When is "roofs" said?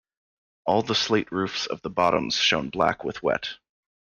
1.31-1.67